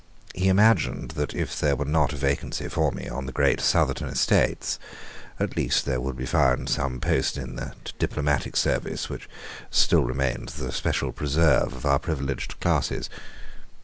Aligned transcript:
He 0.33 0.47
imagined 0.49 1.11
that 1.11 1.35
if 1.35 1.59
there 1.59 1.75
were 1.75 1.85
not 1.85 2.11
a 2.11 2.15
vacancy 2.15 2.67
for 2.69 2.91
me 2.91 3.07
on 3.07 3.27
the 3.27 3.31
great 3.31 3.59
Southerton 3.61 4.09
Estates, 4.11 4.79
at 5.39 5.55
least 5.55 5.85
there 5.85 6.01
would 6.01 6.17
be 6.17 6.25
found 6.25 6.69
some 6.69 6.99
post 6.99 7.37
in 7.37 7.55
that 7.57 7.93
diplomatic 7.99 8.55
service 8.57 9.09
which 9.09 9.29
still 9.69 10.03
remains 10.05 10.55
the 10.55 10.71
special 10.71 11.11
preserve 11.11 11.71
of 11.73 11.85
our 11.85 11.99
privileged 11.99 12.59
classes. 12.59 13.11